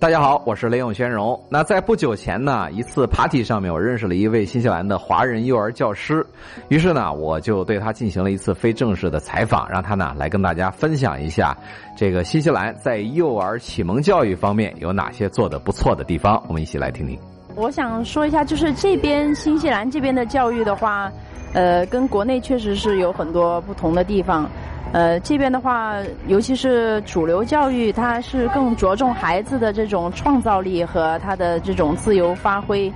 [0.00, 1.38] 大家好，我是雷永轩荣。
[1.50, 6.24] 那在不久前呢，一次 party 上面，我认识了一位新西兰的华人幼儿教师，
[6.68, 11.54] 于是呢，我就对他进行了一次非正式的采访，让他呢来跟大家分享一下
[11.98, 16.42] 这个新西兰在幼儿启蒙教育方面有哪些做的不错的地方。
[16.48, 17.18] 我们一起来听听。
[17.54, 21.12] 我想说一下，就是这边新西兰这边的教育的话，
[21.52, 24.48] 呃，跟国内确实是有很多不同的地方。
[24.92, 25.94] 呃，这边的话，
[26.26, 32.92] 尤其是主流教育，它是更着重孩子的这种创造力和他的这种自由发挥。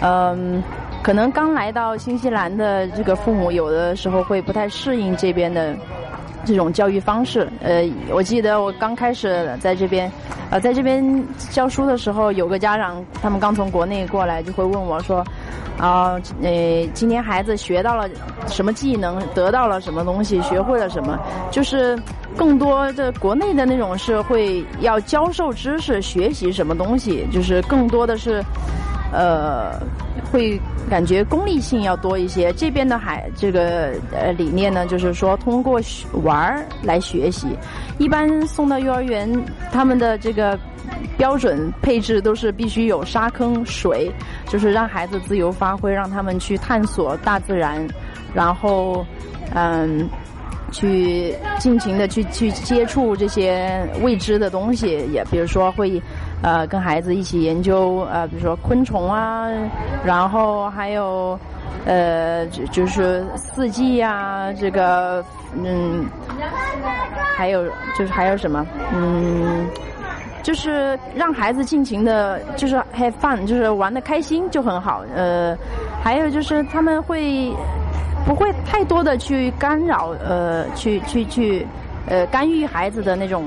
[0.00, 0.62] 嗯，
[1.02, 5.74] 可能刚来到新西兰的这个父母，有的时候会不太适应这边的。
[6.48, 10.10] 这种教育方式，呃，我记得我刚开始在这边，
[10.50, 15.22] 呃，在这边教书的时候，有个家长，他们刚从国内过来，就会问我说，
[15.76, 18.08] 啊，呃，今天孩子学到了
[18.46, 21.18] 什么技能，得到了什么东西，学会了什么？
[21.50, 21.98] 就是
[22.34, 28.42] 更多的国内的那种是会要教授知识，学习什么东西，就是更多的是。
[29.12, 29.80] 呃，
[30.30, 32.52] 会感觉功利性要多一些。
[32.52, 35.80] 这边的孩这个呃理念呢，就是说通过
[36.22, 37.48] 玩儿来学习。
[37.98, 39.30] 一般送到幼儿园，
[39.72, 40.58] 他们的这个
[41.16, 44.10] 标准配置都是必须有沙坑、水，
[44.48, 47.86] 就是让孩子自由发挥，让他们去探索大自然，
[48.34, 49.04] 然后
[49.54, 50.08] 嗯。
[50.70, 55.98] 去尽情的去去接触这些未知的东西，也比如说会，
[56.42, 59.48] 呃，跟孩子一起研究呃，比如说昆虫啊，
[60.04, 61.38] 然后还有，
[61.84, 66.06] 呃，就就是四季呀，这个嗯，
[67.36, 67.64] 还有
[67.96, 69.66] 就是还有什么嗯，
[70.42, 75.02] 就是让孩子尽情的，就是 have fun，就是玩的开心就很好。
[75.14, 75.56] 呃，
[76.02, 77.52] 还有就是他们会。
[78.26, 81.66] 不会太多的去干扰，呃，去去去，
[82.08, 83.44] 呃，干预孩子的那种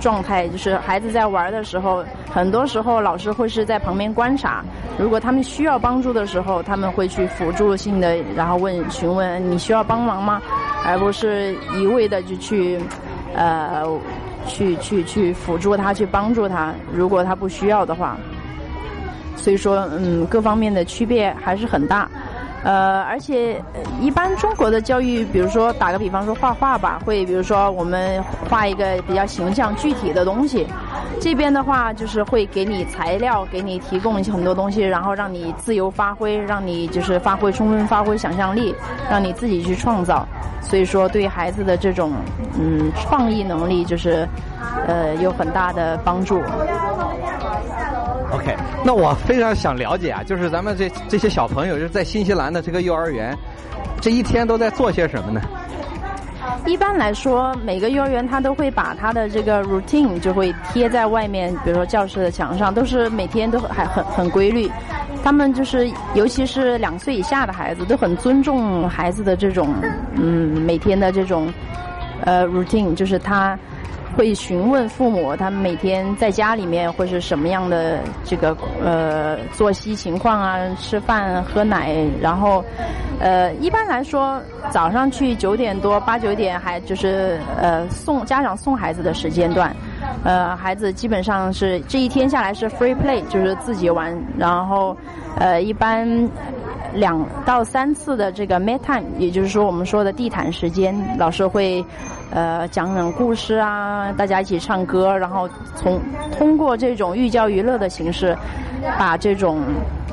[0.00, 0.46] 状态。
[0.48, 4.62] 就是孩子在玩的时候，很多时候老师会是在旁边观察。
[4.98, 10.40] 如果他们需要帮助的时候，他们会去辅助性的，然后问询问你需要帮忙吗？
[10.86, 12.78] 而不是一味的就去，
[13.34, 13.82] 呃，
[14.46, 16.74] 去去去辅助他，去帮助他。
[16.92, 18.18] 如果他不需要的话，
[19.34, 22.08] 所以说，嗯，各方面的区别还是很大。
[22.64, 23.62] 呃，而且
[24.00, 30.66] 一般中国的教育，比如说打个比方说画画吧，会比如说我们画一个比较形象具体的东西，
[31.20, 38.74] 这边的话就是会给你材料，给你提供很多东西，然后让你自由发挥，让你就是发挥充分发挥想象力，
[39.10, 40.26] 让你自己去创造。
[40.62, 42.12] 所以说对孩子的这种
[42.58, 44.26] 嗯创意能力就是
[44.88, 46.40] 呃有很大的帮助。
[48.84, 53.36] 那我非常想了解啊，就是咱们这这些小朋友，就是在新西兰的这个幼儿园，
[54.00, 55.40] 这一天都在做些什么呢？
[56.66, 64.70] 一般来说，每个幼儿园他都会把他的这个 routine 就会贴在外面，比如说教室的墙上，都是每天都还很很规律。
[65.22, 69.74] 他们就是，尤其是两岁以下的孩子，都很尊重孩子的这种
[70.14, 71.52] 嗯每天的这种
[72.24, 73.58] 呃 routine，就是他。
[74.16, 80.56] 会询问父母，他们每天在家里面会是什么样的这个呃作息情况啊？
[80.78, 82.64] 吃饭喝奶，然后
[83.18, 84.40] 呃一般来说
[84.70, 89.74] 早上去九点多八九点还就是呃送家长送孩子的时间段，
[90.22, 94.96] 呃孩子基本上是这一天下来是 free play，就是自己玩，然后
[95.38, 96.08] 呃一般
[96.92, 101.84] 两到三次的这个 m e t time 也就是说我们说的地毯时间，老师会。
[102.34, 106.00] 呃，讲讲故事啊，大家一起唱歌，然后从
[106.36, 108.36] 通过这种寓教于乐的形式，
[108.98, 109.60] 把这种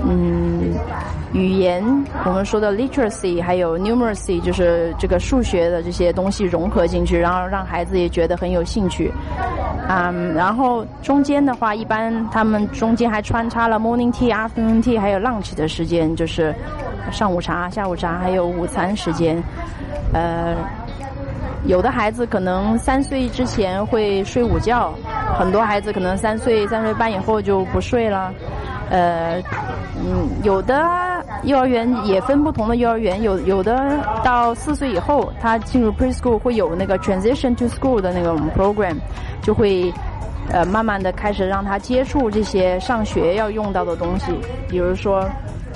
[0.08, 0.76] 嗯
[1.34, 1.84] 语言
[2.24, 9.12] 我们说的 literacy 还有 numeracy，就是这个数学的这些东西融合进去，然后让孩子也觉得很有兴趣。
[9.90, 16.53] 嗯，然后中间的话，一般他们中间还穿插了 morning tea、afternoon tea，还有 lunch 的时间，就是
[17.12, 19.42] 上午茶、下午茶，还有午餐时间，
[20.14, 20.56] 呃。
[21.66, 24.93] 有的孩子可能三岁之前会睡午觉，
[25.37, 28.34] 很多孩子可能三岁、三岁半以后就不睡了。
[28.90, 29.41] 呃，
[29.96, 30.75] 嗯，有的
[31.43, 38.97] 幼儿园也分不同的幼儿园，有有的到四岁以后，他进入 preschool 会有那个 transition to school 的那种 program，
[39.41, 39.93] 就会
[40.52, 44.34] 呃慢慢的开始让他接触这些上学要用到的东西，
[44.67, 45.23] 比如说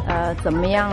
[0.08, 0.90] 呃怎么样，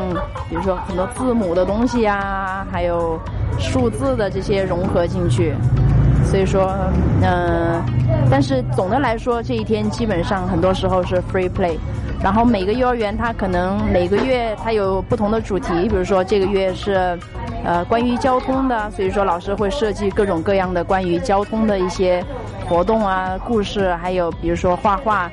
[0.49, 3.19] 比如说很多字母的东西啊，还有。
[3.59, 5.55] 数字的这些融合进去，
[6.25, 6.75] 所以说，
[7.23, 7.81] 嗯，
[8.31, 11.77] 但是总的来说，这一天基本上很多时候是 free play。
[12.21, 17.17] 然后每个幼儿园它可能每个月它有不同的主题，比如说这个月是
[17.63, 22.25] 呃关于交通的，所以说老师会设计各种各样的关于交通的一些
[22.67, 25.31] 活动啊、故事，还有比如说画画，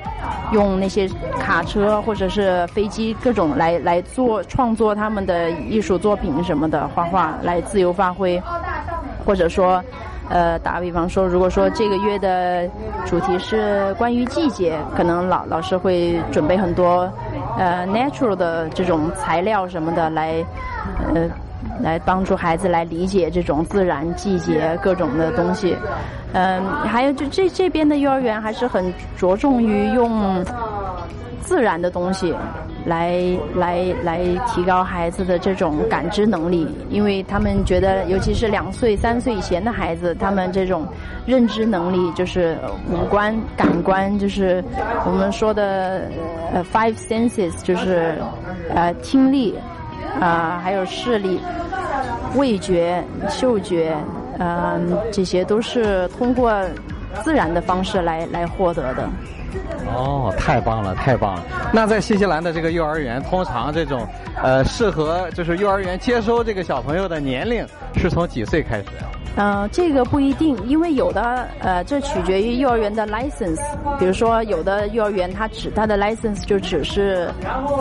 [0.52, 1.08] 用那些
[1.38, 8.40] 卡车或者是飞机各种来来做创作他们的艺术作品什么的，画画来自由发挥，
[9.24, 9.82] 或者说。
[10.32, 12.64] 呃，打比方说，如果说这个月的
[13.04, 17.12] 主题是关于季节，可能老老师会准备很多
[17.58, 20.34] 呃 natural 的这种材料什么的来
[21.12, 21.28] 呃
[21.80, 25.76] 来帮助孩子来理解这种自然季节各种的东西。
[26.32, 30.44] 嗯，还有就这这边的幼儿园还是很着重于用
[31.40, 32.34] 自然的东西。
[32.86, 33.20] 来
[33.54, 40.86] 来来，提高孩子的这种感知能力，因为他们觉得，尤其是两岁、三岁以前的孩子，他们这种
[41.26, 42.56] 认知能力，就是
[42.90, 44.64] 五官、感官，就是
[45.04, 46.08] 我们说的
[46.54, 48.14] 呃 five senses，就是
[48.74, 49.54] 呃听力
[50.20, 51.40] 啊，还有视力、
[52.34, 53.96] 味觉、嗅觉，
[54.38, 56.52] 嗯，这些都是通过
[57.22, 59.08] 自然的方式来来获得的。
[59.92, 61.42] 哦，太棒了，太棒了！
[61.72, 64.06] 那在新西兰的这个幼儿园，通常这种
[64.40, 68.84] 呃适合就是幼儿园接收这个小朋友的年龄是从几岁开始？
[69.36, 73.60] 嗯，这个不一定，因为有的呃，这取决于幼儿园的 license。
[73.98, 77.30] 比如说，有的幼儿园它只它的 license 就只是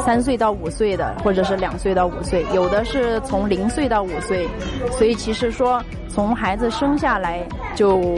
[0.06, 4.48] 三岁到五岁的，或者是两岁到五岁；有的是从零岁到五岁。
[4.92, 7.40] 所以其实说，从孩子生下来
[7.76, 8.18] 就。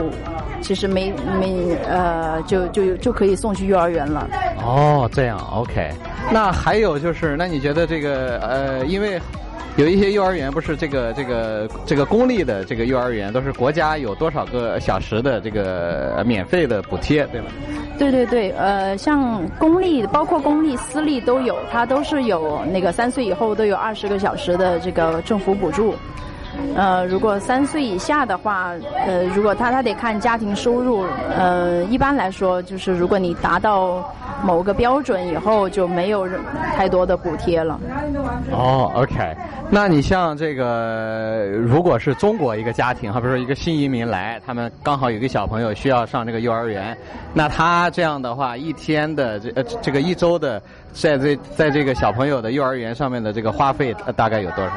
[0.62, 4.28] 其实没没呃，就就就可以送去幼儿园了。
[4.64, 5.90] 哦，这样 OK。
[6.30, 9.20] 那还有就是，那你觉得这个呃，因为
[9.76, 17.46] 有一些幼儿园不是这个这个这个公立的这个幼儿园都是国家有多少个小时的这个免费的补贴，对吗？
[17.98, 25.94] 对对对，呃，像公立包括公立私立都有，它都是有那个三岁以后都有二十个小时的这个政府补助。
[26.74, 28.72] 呃，如果三岁以下的话，
[29.06, 31.04] 呃，如果他他得看家庭收入，
[31.36, 34.02] 呃，一般来说就是如果你达到
[34.42, 36.26] 某个标准以后，就没有
[36.74, 37.78] 太多的补贴了。
[38.50, 39.36] 哦，OK，
[39.70, 46.96] 那你像这个，如果是中国一个家庭，哈，比如说一个新移民来，他们刚好有一个小朋友需要上这个幼儿园，
[47.34, 50.60] 那他这样的话，一天的这呃这个一周的
[50.92, 54.72] 在这在这个小朋友的幼儿园上面的这个花费大概有多少？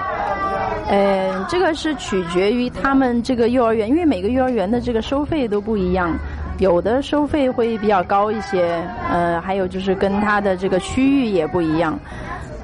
[0.88, 6.16] 呃，这个是取决于他们这个幼儿园，因为每个幼儿园的这个收费都不一样，
[6.60, 12.00] 有的收费会比较高一些，呃，还有就是跟它的这个区域也不一样，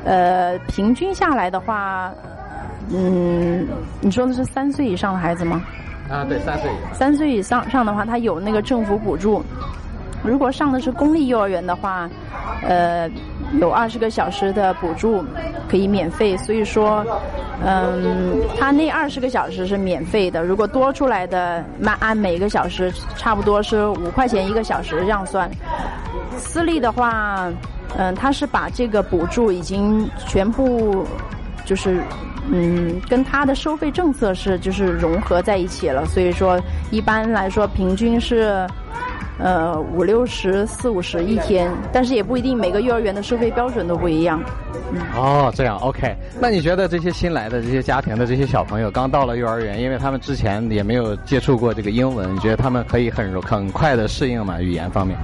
[0.05, 2.11] 呃，平均下来的话，
[2.93, 3.67] 嗯，
[3.99, 5.63] 你说的是三岁以上的孩子吗？
[6.09, 6.69] 啊，对，三岁。
[6.93, 9.43] 三岁以上上的话，他有那个政府补助。
[10.23, 12.07] 如果上的是公立幼儿园的话，
[12.61, 13.09] 呃，
[13.59, 15.23] 有二十个小时的补助
[15.69, 17.05] 可以免费，所以说，
[17.65, 20.41] 嗯，他那二十个小时是免费的。
[20.43, 25.49] 如果多出来的，那按每个小时差不多是五块钱一个小时这样算。
[26.37, 27.51] 私立的话，
[27.97, 31.05] 嗯，他是把这个补助已经全部
[31.65, 32.01] 就是
[32.49, 36.59] 嗯，跟他的收费政策是就是融合在一起了，所以说
[36.89, 38.65] 一般来说平均是。
[39.41, 44.39] 呃，五六十、四五十一天，但是也不一定，每个幼儿园的收费标准都不一样。
[45.15, 46.15] 哦，这样 OK。
[46.39, 54.61] 那你觉得这些新来的这些家庭的这些小朋友刚到了幼儿园，因为他们之前也没有接触过这个英文，你觉得他们可以很很快的适应吗？
[54.61, 55.17] 语言方面？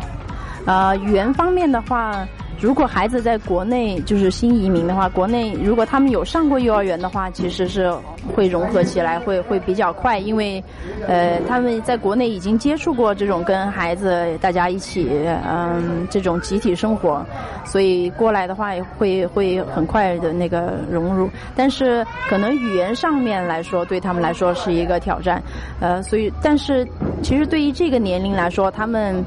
[0.65, 2.27] 啊，语言方面的话。
[2.59, 7.93] 如果孩子在国内就是新移民的话，国内如果他们有上过幼儿园的话，其实是
[8.35, 10.63] 会融合起来，会会比较快，因为，
[11.07, 15.07] 呃，他们在国内已经接触过这种跟孩子大家一起，
[15.47, 17.23] 嗯，这种集体生活，
[17.63, 21.29] 所以过来的话会会很快的那个融入。
[21.55, 25.41] 但是可能语言上面来说，对他们来说是一个挑战，
[25.79, 26.87] 呃，所以但是
[27.21, 29.23] 其实对于这个年龄来说，他们。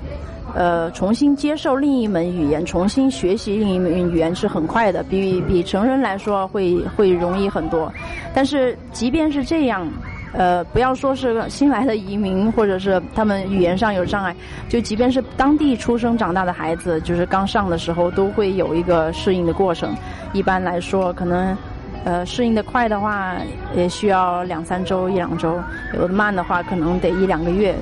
[0.55, 7.93] 呃，重新接受另一门语言，重新学习另一门语言是很快的，比比成人来说会会容易很多。
[8.35, 9.89] 但是即便是这样，
[10.33, 14.35] 呃，不要说是新来的移民，或者是他们语言上有障碍，
[14.69, 19.95] 就即便是当地出生长大的孩子，就是刚上的时候都会有一个适应的过程。
[20.33, 21.57] 一般来说，可能
[22.05, 23.37] 呃适应的快的话，
[23.77, 25.61] 也需要两三周、一两周；
[25.95, 27.75] 有的慢的话，可能得一两个月。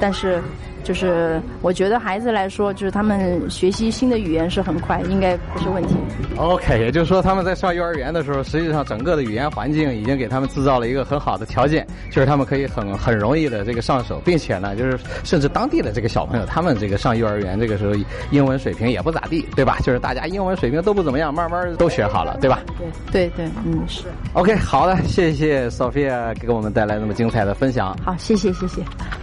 [0.00, 0.42] 但是。
[0.86, 5.96] 就是我觉得孩子来说，就是他们学习新的语言是很快，应该不是问题。
[6.36, 17.92] OK，也就是说他们在上幼儿园的时候，实际上整个的语言环境已经给他们制造了一个很好的条件，就是他们可以很很容易的这个上手，并且呢，就是甚至当地的这个小朋友，他们这个上幼儿园这个时候
[18.30, 19.78] 英文水平也不咋地，对吧？
[19.82, 22.60] 就是大家英文水平都不怎么样，慢慢都学好了，对吧？
[22.78, 24.04] 对对对，嗯是。
[24.34, 27.96] OK，好的，谢谢 Sophia 给我们带来那么精彩的分享。
[28.04, 28.82] 好，谢谢谢谢。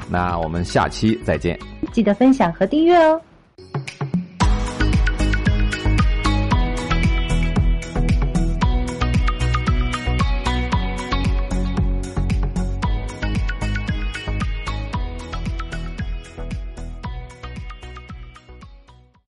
[0.09, 1.52] 那我们下期再见。
[1.91, 3.21] 记得分享和订阅哦。